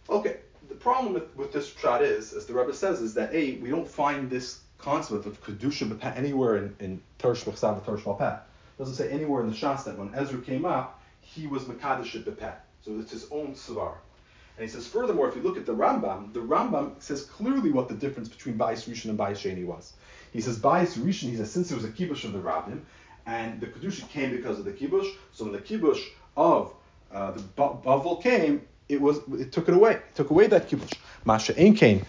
[0.10, 0.38] Okay,
[0.69, 3.69] the problem with, with this shot is, as the Rebbe says, is that A, we
[3.69, 8.38] don't find this concept of Kedusha B'peh anywhere in, in Tersh B'chsav Tersh B'peh.
[8.38, 12.21] It doesn't say anywhere in the Shas that when Ezra came up, he was Mekadosh
[12.23, 12.54] B'peh.
[12.84, 13.93] So it's his own Svar.
[14.58, 17.89] And he says, furthermore, if you look at the Rambam, the Rambam says clearly what
[17.89, 19.94] the difference between Bayis Rishon and Bayis Sheni was.
[20.32, 22.82] He says Bayis Rishon, he says, since it was a kibush of the Rabbim,
[23.26, 26.04] and the Kedusha came because of the kibush, so when the kibush
[26.38, 26.74] of
[27.12, 29.94] uh, the Bavel came, it was it took it away.
[29.94, 30.94] It took away that kibush.
[31.26, 32.06] Masha Ein came.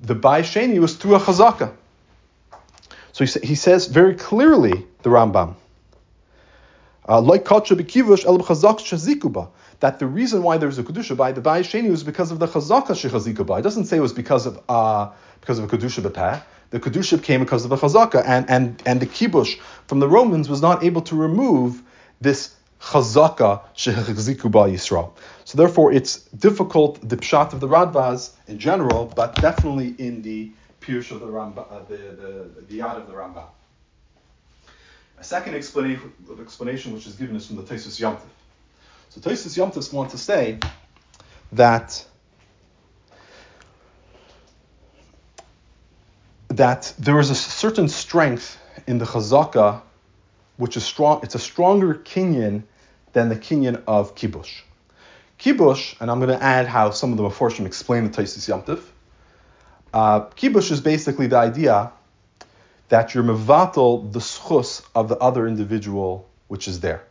[0.00, 1.72] The Bayis Sheni was through a chazaka.
[3.12, 5.54] So he, he says very clearly, the Rambam,
[7.08, 7.44] uh, like
[9.80, 12.46] that the reason why there's a kedusha by the Bayis Sheni was because of the
[12.46, 13.60] chazaka shechazika by.
[13.60, 16.42] It doesn't say it was because of uh, because of a kedusha b'peh.
[16.70, 20.48] The kedusha came because of the chazaka, and and and the kibush from the Romans
[20.48, 21.82] was not able to remove
[22.20, 25.16] this chazaka shechazika by Yisrael.
[25.44, 30.52] So therefore, it's difficult the pshat of the Radvaz in general, but definitely in the
[30.80, 33.48] pirush of the Ramba, uh, the the the yad of the Rambam.
[35.20, 38.20] A second explanation, explanation which is given is from the Taisus Yomtiv.
[39.10, 40.58] So Tosis Yomtiv want to say
[41.52, 42.04] that
[46.48, 49.82] that there is a certain strength in the chazaka,
[50.56, 51.20] which is strong.
[51.22, 52.62] It's a stronger kinyan
[53.12, 54.62] than the kinyan of kibush.
[55.38, 58.82] Kibush, and I'm going to add how some of the Meforshim explain the Tosis Yomtiv.
[59.92, 61.92] Uh, kibush is basically the idea
[62.88, 67.04] that you're mevatel the schus of the other individual which is there.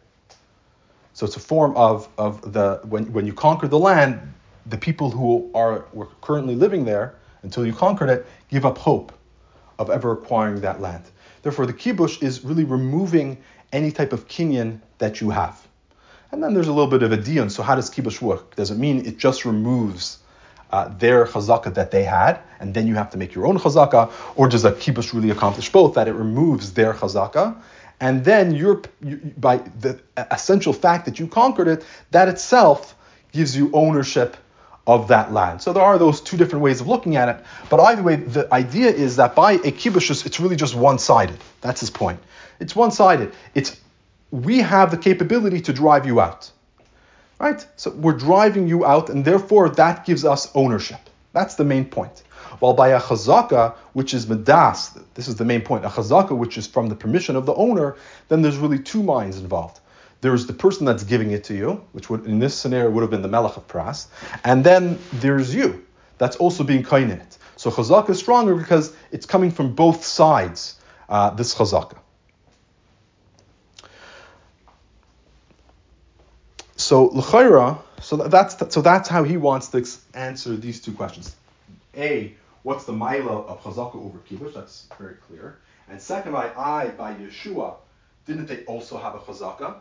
[1.13, 4.33] So it's a form of, of the when, when you conquer the land,
[4.65, 9.11] the people who are were currently living there until you conquered it give up hope
[9.79, 11.03] of ever acquiring that land.
[11.43, 13.37] Therefore, the kibush is really removing
[13.71, 15.67] any type of kinyan that you have.
[16.31, 17.49] And then there's a little bit of a dion.
[17.49, 18.55] So how does kibush work?
[18.55, 20.19] Does it mean it just removes
[20.71, 24.11] uh, their chazaka that they had, and then you have to make your own chazaka,
[24.35, 25.95] or does a kibush really accomplish both?
[25.95, 27.55] That it removes their chazaka
[27.99, 29.99] and then you're you, by the
[30.31, 32.95] essential fact that you conquered it, that itself
[33.31, 34.37] gives you ownership
[34.85, 35.61] of that land.
[35.61, 37.43] So there are those two different ways of looking at it.
[37.69, 41.37] But either way, the idea is that by a kibush, it's really just one-sided.
[41.61, 42.19] That's his point.
[42.59, 43.33] It's one-sided.
[43.53, 43.79] It's
[44.31, 46.51] we have the capability to drive you out.
[47.39, 47.65] Right?
[47.75, 50.99] So we're driving you out, and therefore that gives us ownership.
[51.33, 52.23] That's the main point.
[52.59, 56.57] While by a chazaka, which is medas, this is the main point, a chazaka which
[56.57, 57.95] is from the permission of the owner,
[58.29, 59.79] then there's really two minds involved.
[60.21, 63.11] There's the person that's giving it to you, which would in this scenario would have
[63.11, 64.07] been the melech of pras,
[64.43, 65.85] and then there's you,
[66.17, 67.37] that's also being kain in it.
[67.55, 70.75] So chazaka is stronger because it's coming from both sides.
[71.09, 71.97] Uh, this chazaka.
[76.87, 81.35] So l'chayra, so that's so that's how he wants to answer these two questions.
[81.97, 84.53] A, what's the mila of Chazaka over Kibush?
[84.53, 85.57] That's very clear.
[85.89, 87.75] And second, by I, by Yeshua,
[88.25, 89.75] didn't they also have a Chazaka?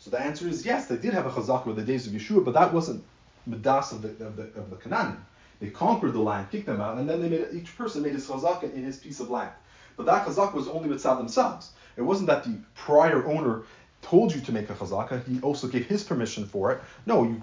[0.00, 2.44] So the answer is yes, they did have a Chazaka in the days of Yeshua,
[2.44, 3.04] but that wasn't
[3.46, 5.18] Midas of the, of the, of the Canaanim.
[5.60, 8.26] They conquered the land, kicked them out, and then they made each person made his
[8.26, 9.52] Chazaka in his piece of land.
[9.96, 11.70] But that Chazaka was only with themselves.
[11.96, 13.62] It wasn't that the prior owner
[14.02, 16.80] told you to make a Chazaka, he also gave his permission for it.
[17.06, 17.42] No, you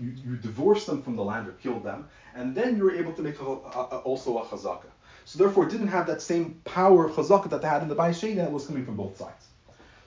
[0.00, 3.12] you, you divorced them from the land or killed them, and then you were able
[3.12, 4.86] to make a, a, also a chazaka.
[5.24, 7.96] So therefore, it didn't have that same power of chazaka that they had in the
[7.96, 9.46] Bayis that was coming from both sides.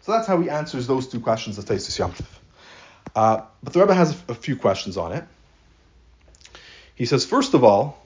[0.02, 2.26] So that's how he answers those two questions of Taisus Yamtiv.
[3.16, 5.24] Uh, but the Rebbe has a, a few questions on it.
[6.96, 8.01] He says, first of all,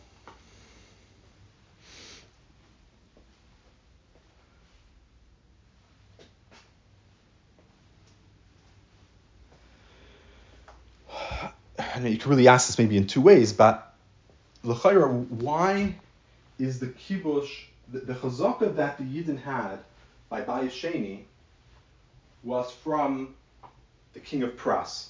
[12.25, 13.93] could really ask this maybe in two ways, but
[14.63, 15.93] l'chayra, why
[16.57, 19.77] is the kibush, the, the chazaka that the Yidden had
[20.27, 21.25] by Bayesheni
[22.43, 23.35] was from
[24.13, 25.09] the king of Pras,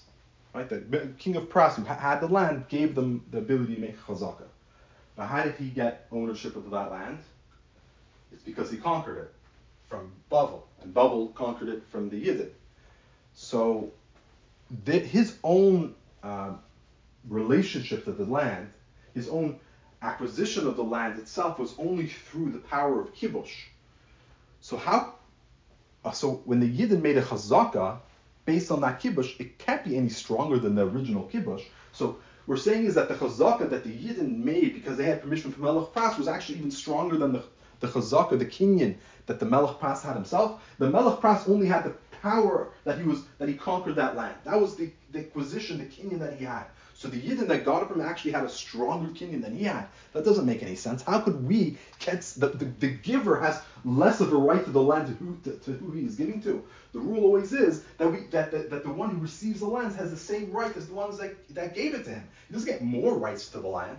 [0.53, 0.67] right?
[0.67, 4.43] The king of Pras, who had the land, gave them the ability to make chazaka.
[5.15, 7.19] But how did he get ownership of that land?
[8.33, 9.33] It's because he conquered it
[9.87, 12.49] from Bavel, and Bavel conquered it from the Yidden.
[13.33, 13.93] So
[14.83, 16.55] the, his own uh,
[17.29, 18.71] relationship to the land,
[19.13, 19.59] his own
[20.01, 23.53] acquisition of the land itself was only through the power of kibush.
[24.61, 25.15] So how?
[26.03, 27.99] Uh, so when the Yidden made a chazaka
[28.45, 31.63] based on that kibush, it can't be any stronger than the original kibush.
[31.91, 35.51] So we're saying is that the chazaka that the Yidden made because they had permission
[35.51, 37.43] from Melech Pras was actually even stronger than the,
[37.79, 40.61] the chazaka, the kinyan that the Melech Pras had himself.
[40.77, 44.35] The Melech Pras only had the power that he was that he conquered that land.
[44.43, 46.65] That was the, the acquisition, the kinyan that he had.
[46.97, 49.87] So the Yidden that got it from actually had a stronger kinyan than he had.
[50.13, 51.03] That doesn't make any sense.
[51.03, 54.81] How could we get the, the, the giver has less of a right to the
[54.81, 56.63] land to who, to, to who he is giving to?
[56.93, 59.93] The rule always is that we that, that, that the one who receives the land
[59.97, 62.23] has the same right as the ones that, that gave it to him.
[62.47, 63.97] He doesn't get more rights to the land.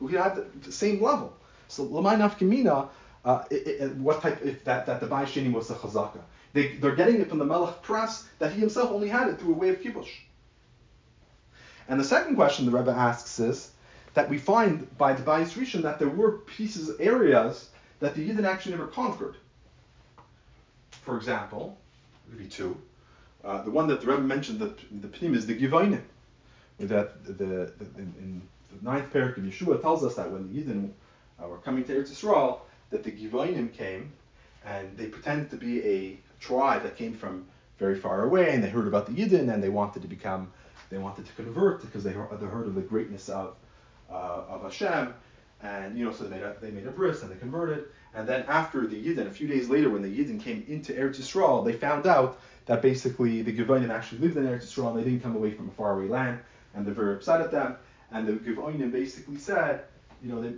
[0.00, 1.34] We have the, the same level.
[1.68, 2.88] So Lamai Nafkamina,
[3.26, 3.44] uh,
[3.98, 6.20] what type if that, that the Baishini was a chazaka.
[6.54, 9.52] They, they're getting it from the Melech Pras that he himself only had it through
[9.52, 10.08] a way of kibush.
[11.92, 13.70] And the second question the Rebbe asks is
[14.14, 17.68] that we find by the Bayis Rishon that there were pieces, areas
[18.00, 19.36] that the Yidden actually never conquered.
[21.02, 21.76] For example,
[22.30, 22.80] maybe two.
[23.44, 26.00] Uh, the one that the Rebbe mentioned, the, the Pnim, is the Givainim.
[26.80, 30.62] That the, the, in, in the ninth parak of Yehoshua tells us that when the
[30.62, 30.92] Yidden
[31.44, 34.10] uh, were coming to Eretz Yisrael, that the Givainim came
[34.64, 37.44] and they pretended to be a tribe that came from
[37.78, 40.50] very far away and they heard about the Yidden and they wanted to become
[40.92, 43.56] they wanted to convert because they heard, they heard of the greatness of
[44.10, 45.14] uh, of Hashem,
[45.62, 47.86] and you know, so they made a, they made a bris and they converted.
[48.14, 51.18] And then after the Yidden, a few days later, when the Yidden came into Eretz
[51.18, 55.04] Yisrael, they found out that basically the Givonim actually lived in Eretz Yisrael and they
[55.04, 56.40] didn't come away from a faraway land,
[56.74, 57.76] and they're very upset at them.
[58.10, 59.84] And the Givonim basically said,
[60.22, 60.54] you know, the,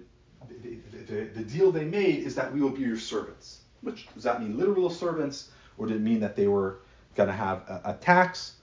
[0.63, 3.61] the, the, the deal they made is that we will be your servants.
[3.83, 6.79] Which does that mean literal servants, or did it mean that they were
[7.15, 8.55] going to have a, a tax?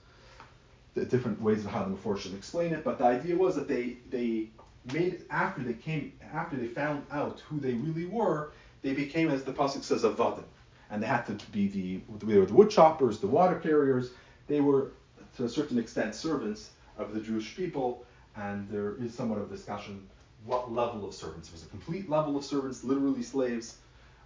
[0.93, 3.97] The different ways of how the Meforshim explain it, but the idea was that they
[4.09, 4.49] they
[4.91, 8.51] made after they came after they found out who they really were,
[8.81, 10.43] they became, as the pasuk says, avadim,
[10.89, 14.11] and they had to be the they were the wood choppers, the water carriers.
[14.47, 14.91] They were
[15.37, 20.07] to a certain extent servants of the Jewish people, and there is somewhat of discussion
[20.45, 23.77] what level of servants was it a complete level of servants, literally slaves,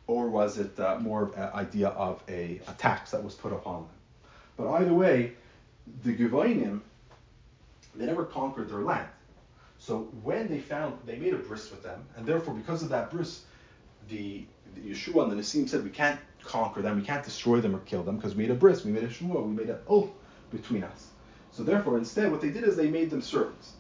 [0.08, 3.52] or was it uh, more of an idea of a, a tax that was put
[3.52, 3.90] upon them?
[4.58, 5.34] But either way,
[6.04, 6.82] the Givonim,
[7.96, 9.08] they never conquered their land.
[9.78, 13.12] So when they found, they made a bris with them, and therefore because of that
[13.12, 13.44] bris,
[14.10, 17.76] the, the Yehoshua and the Nassim said we can't conquer them, we can't destroy them
[17.76, 19.80] or kill them because we made a bris, we made a shua, we made an
[19.88, 20.10] oath
[20.52, 21.08] between us.
[21.52, 23.74] So therefore, instead, what they did is they made them servants,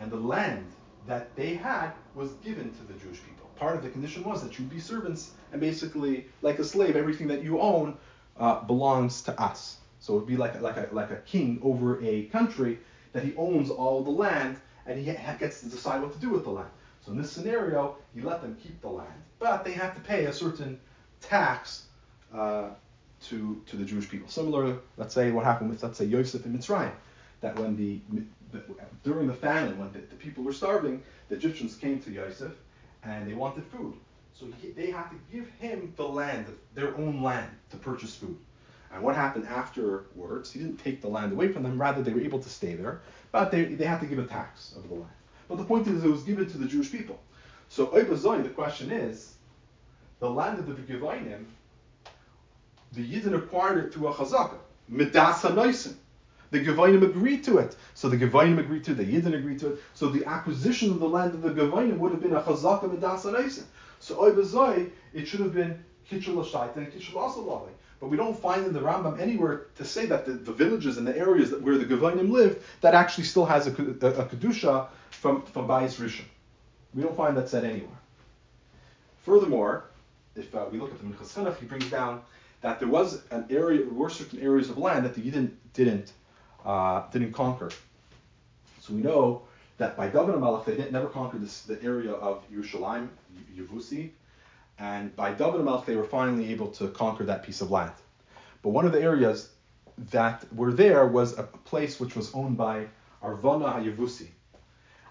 [0.00, 0.66] and the land
[1.06, 3.48] that they had was given to the Jewish people.
[3.56, 7.28] Part of the condition was that you'd be servants, and basically, like a slave, everything
[7.28, 7.96] that you own
[8.38, 9.78] uh, belongs to us.
[10.00, 12.78] So it would be like like a, like a king over a country
[13.12, 15.04] that he owns all the land and he
[15.38, 16.70] gets to decide what to do with the land.
[17.00, 20.26] So in this scenario, he let them keep the land, but they have to pay
[20.26, 20.80] a certain
[21.20, 21.84] tax
[22.34, 22.70] uh,
[23.24, 24.28] to to the Jewish people.
[24.28, 26.92] Similar, let's say what happened with let's say Yosef in Mitzrayim,
[27.40, 28.00] that when the,
[28.52, 28.62] the
[29.04, 32.52] during the famine when the, the, people were starving, the Egyptians came to Yosef
[33.02, 33.94] and they wanted food.
[34.32, 38.38] So he, they had to give him the land, their own land, to purchase food.
[38.92, 42.20] And what happened afterwards, he didn't take the land away from them, rather they were
[42.20, 45.12] able to stay there, but they, they had to give a tax of the land.
[45.48, 47.18] But the point is it was given to the Jewish people.
[47.68, 49.34] So the question is,
[50.18, 51.44] the land of the Begivainim,
[52.92, 55.94] the Yidden acquired it through a chazaka, midas hanoisim.
[56.50, 57.76] The Gavainim agreed to it.
[57.94, 59.82] So the Gavainim agreed to it, the Yidden agreed to it.
[59.94, 63.24] So the acquisition of the land of the Gavainim would have been a chazaka midas
[63.24, 63.64] hanoisim.
[64.00, 67.68] So Oibazoi, it should have been Kidsha L'Shaata and kitchel.
[68.00, 71.06] But we don't find in the Rambam anywhere to say that the, the villages and
[71.06, 74.88] the areas that, where the Gavanim lived that actually still has a, a, a kedusha
[75.10, 76.24] from from Bayis Rishon.
[76.94, 77.98] We don't find that said anywhere.
[79.22, 79.84] Furthermore,
[80.34, 82.22] if uh, we look at the Minchas Chinuch, he brings down
[82.62, 86.12] that there was an area, there were certain areas of land that the Yidden didn't
[86.64, 87.70] uh, didn't conquer.
[88.80, 89.42] So we know
[89.76, 93.08] that by David Melech they never conquered this, the area of Yerushalayim,
[93.56, 94.10] Yevusi,
[94.80, 97.92] and by David Melech, they were finally able to conquer that piece of land.
[98.62, 99.50] But one of the areas
[100.10, 102.86] that were there was a place which was owned by
[103.22, 104.28] Arvana Hayavusi.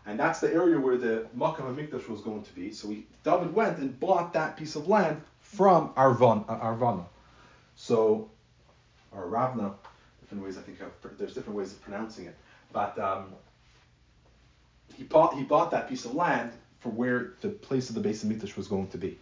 [0.08, 2.71] And that's the area where the Makkah Hamikdash was going to be.
[2.71, 7.05] So we, David went and bought that piece of land from Arvan, uh, Arvana.
[7.75, 8.32] So,
[9.12, 9.75] or Ravna,
[10.21, 10.79] different ways I think
[11.19, 12.35] there's different ways of pronouncing it.
[12.73, 13.33] But um,
[14.96, 18.23] he bought he bought that piece of land for where the place of the base
[18.23, 19.19] of Mikdash was going to be.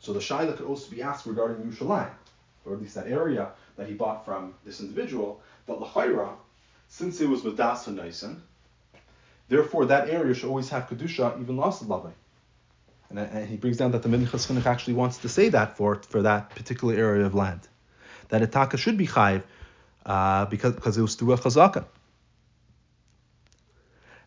[0.00, 2.10] So the shaila could also be asked regarding Yerushalayim,
[2.64, 6.30] or at least that area that he bought from this individual, But Lachaira,
[6.88, 8.40] since it was Madas Naisen,
[9.48, 12.12] therefore that area should always have Kedusha, even lost Lavai.
[13.10, 15.96] And, and he brings down that the Minchas Chinuch actually wants to say that for,
[16.08, 17.60] for that particular area of land.
[18.28, 19.42] That Itaka should be Chayiv
[20.06, 21.84] uh, because, because it was through a Chazaka.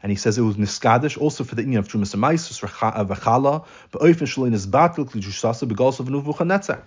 [0.04, 4.28] And he says it was niskadish also for the inyan of trumas amaisus v'chala ba'ofen
[4.28, 6.82] shalin is batil klijushasa begalsa v'nuvuchanetzer.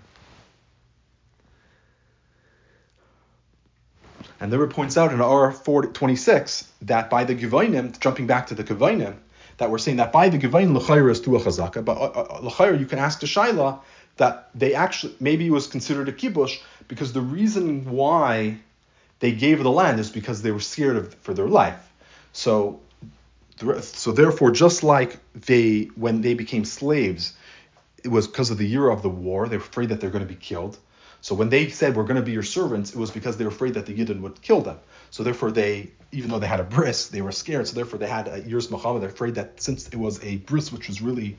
[4.38, 8.54] And the Rebbe points out in R 26 that by the Gevainim, jumping back to
[8.54, 9.14] the Gevainim,
[9.56, 12.72] that we're saying that by the Gevainim l'chayr is to a chazaka, but uh, uh,
[12.72, 13.80] you can ask the Shaila
[14.18, 16.58] that they actually maybe it was considered a kibush
[16.88, 18.58] because the reason why
[19.20, 21.80] they gave the land is because they were scared of for their life.
[22.34, 22.80] So,
[23.58, 27.34] so therefore, just like they when they became slaves,
[28.04, 29.48] it was because of the year of the war.
[29.48, 30.78] They were afraid that they're going to be killed.
[31.22, 33.50] So when they said we're going to be your servants, it was because they were
[33.50, 34.78] afraid that the Yidden would kill them.
[35.10, 37.66] So therefore, they, even though they had a bris, they were scared.
[37.66, 39.02] So therefore, they had a year's Muhammad.
[39.02, 41.36] They're afraid that since it was a bris, which was really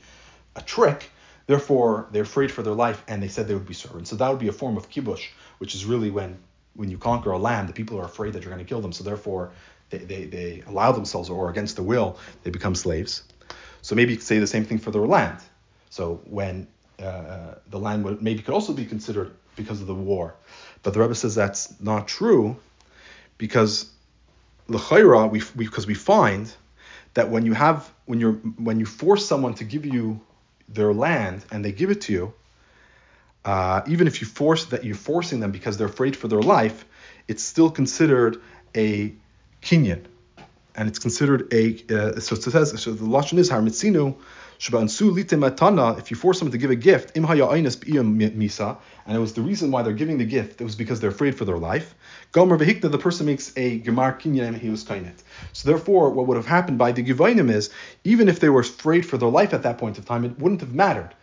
[0.56, 1.10] a trick,
[1.46, 4.10] therefore they're afraid for their life, and they said they would be servants.
[4.10, 6.38] So that would be a form of kibush, which is really when
[6.78, 8.92] when you conquer a land, the people are afraid that you're going to kill them.
[8.92, 9.50] So therefore,
[9.90, 13.24] they, they, they allow themselves, or against the will, they become slaves.
[13.82, 15.40] So maybe you could say the same thing for their land.
[15.90, 16.68] So when
[17.00, 20.34] uh, uh the land would maybe could also be considered because of the war.
[20.84, 22.56] But the Rebbe says that's not true
[23.38, 23.90] because
[24.68, 26.52] l'chayra, we because we find
[27.14, 30.20] that when you have when you're when you force someone to give you
[30.68, 32.34] their land and they give it to you,
[33.48, 36.84] uh, even if you force that you're forcing them because they're afraid for their life,
[37.28, 38.42] it's still considered
[38.76, 39.14] a
[39.62, 40.04] kinyan,
[40.76, 44.14] and it's considered a uh, so it says so the lashon is harmitzinu
[44.60, 48.76] if you force someone to give a gift, misa,
[49.06, 51.38] and it was the reason why they're giving the gift, it was because they're afraid
[51.38, 51.94] for their life.
[52.32, 55.22] Gomer the person makes a gemar kinyan he was kainet.
[55.52, 57.70] So therefore, what would have happened by the givainim is,
[58.02, 60.60] even if they were afraid for their life at that point of time, it wouldn't
[60.60, 61.14] have mattered.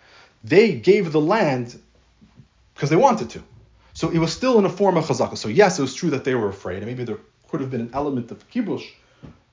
[0.44, 1.78] They gave the land
[2.76, 3.42] because they wanted to.
[3.94, 5.38] So it was still in a form of chazaka.
[5.38, 7.18] So yes, it was true that they were afraid, and maybe there
[7.50, 8.86] could have been an element of kibush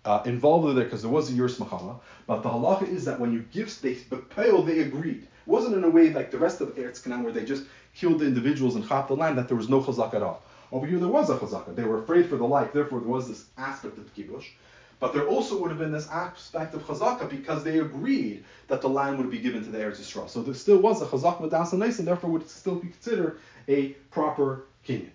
[0.05, 2.01] uh, involved it because there was a Yurs Machama.
[2.27, 5.23] But the halacha is that when you give, they, Bepeil, they agreed.
[5.23, 7.65] It wasn't in a way like the rest of Eretz Canaan where they just
[7.95, 10.43] killed the individuals and chop the land, that there was no chazak at all.
[10.73, 11.77] Over here there was a chazaka.
[11.77, 14.47] They were afraid for the life, therefore there was this aspect of kibush.
[15.03, 18.89] But there also would have been this aspect of chazaka because they agreed that the
[18.89, 20.31] land would be given to the Eretz Yisrael.
[20.31, 23.41] So there still was a chazak with das and and therefore would still be considered
[23.67, 25.11] a proper king.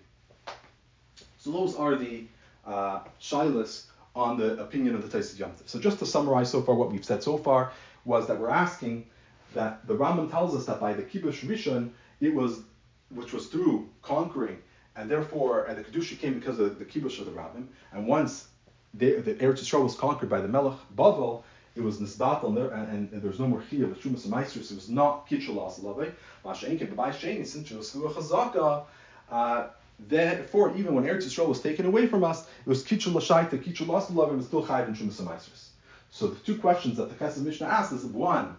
[1.38, 2.26] So those are the
[2.66, 6.74] uh, shilas on the opinion of the Tosfos Yom So just to summarize so far
[6.74, 7.72] what we've said so far
[8.04, 9.06] was that we're asking
[9.54, 12.60] that the Rambam tells us that by the Kibush Rishon, it was,
[13.08, 14.58] which was through conquering,
[14.96, 18.47] and therefore, and the Kedusha came because of the Kibush of the Rabbim, and once
[18.94, 21.42] they, the Eretz Yisrael was conquered by the Melech Bavel,
[21.74, 24.72] it was nisbat and, and, and there was no more chiyah of shumas and maestros.
[24.72, 26.12] It was not kitchel as love.
[26.44, 28.84] Mashenke b'bai sheni since it was chazaka.
[29.30, 29.68] Uh,
[30.00, 33.86] Therefore, even when Eretz Yisrael was taken away from us, it was Kidsha L'Shaata, Kitchul
[33.86, 35.70] Lasulav, and still Chayiv and Shumas
[36.10, 38.56] So the two questions that the Kesef Mishnah asks is one,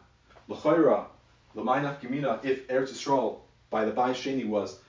[0.49, 1.05] L'chayra,
[1.55, 4.80] L'maynaf Gemina, if Eretz Yisrael by the Bai Sheni was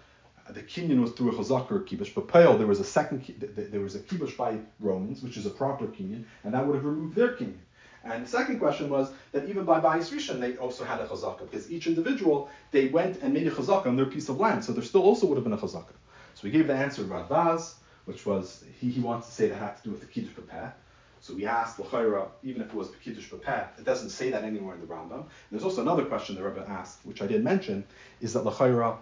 [0.54, 3.80] the kinyan was through a chazak or kibush, but Peil, there was a second, there
[3.80, 7.14] was a kibush by Romans, which is a proper kinyan, and that would have removed
[7.14, 7.58] their kinyan.
[8.02, 11.40] And the second question was that even by Bayis Rishon, they also had a chazaka,
[11.40, 14.72] because each individual, they went and made a chazaka on their piece of land, so
[14.72, 15.92] there still also would have been a chazaka.
[16.34, 17.74] So we gave the answer Radvaz,
[18.06, 20.72] which was he, he wants to say that had to do with the Kiddush Pepeh.
[21.20, 24.42] So we asked L'chaira, even if it was the Kiddush Pepeh, it doesn't say that
[24.42, 25.26] anywhere in the Rambam.
[25.50, 27.84] There's also another question the Rebbe asked, which I didn't mention,
[28.22, 28.96] is that L'chaira,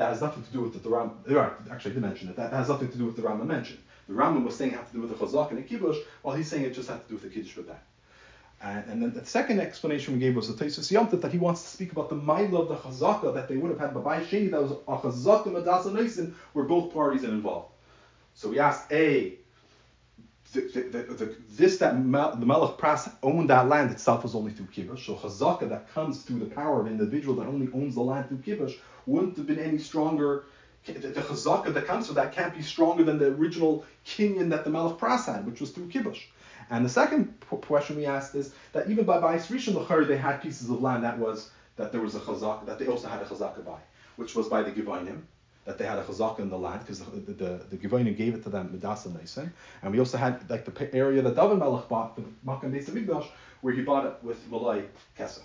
[0.00, 2.70] that has nothing to do with the, the actually I did mention it, that has
[2.70, 3.80] nothing to do with the Rambam mentioned.
[4.08, 6.34] The Rambam was saying it had to do with the Chazak and the Kibush, while
[6.34, 7.76] he's saying it just had to do with the Kiddush Pepeh.
[8.62, 11.62] And, and, then the second explanation we gave was the Tosfos Yomtiv that he wants
[11.62, 14.50] to speak about the Maila of the Chazaka that they would have had Babai Sheni,
[14.50, 17.68] that was a Chazaka Madasa Naisin, where both parties are involved.
[18.34, 19.36] So we asked, A,
[20.52, 24.52] the, the, the, this that Mel, the Melech Pras owned that land itself was only
[24.52, 25.06] through Kibush.
[25.06, 28.28] So Chazaka that comes through the power of an individual that only owns the land
[28.28, 28.76] through Kibush
[29.06, 30.44] wouldn't have been any stronger.
[30.86, 34.64] The, the Chazaka that comes from that can't be stronger than the original Kinyan that
[34.64, 36.22] the Melech Pras had, which was through Kibush.
[36.70, 40.42] And the second question we asked is that even by Bais Rishon Lachar, they had
[40.42, 43.24] pieces of land that was that there was a chazak, that they also had a
[43.24, 43.78] chazaka by,
[44.16, 45.22] which was by the Givainim,
[45.64, 48.34] that they had a chazaka in the land because the, the, the, the Givainim gave
[48.34, 49.50] it to them Midas and
[49.82, 53.28] And we also had like the area that David Melech bought, the Makam Beis
[53.60, 54.84] where he bought it with Malay
[55.18, 55.42] Kesef.